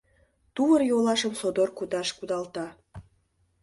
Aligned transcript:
Тувыр-йолашым 0.55 1.33
содор 1.39 1.69
кудаш 1.77 2.09
кудалта. 2.17 2.67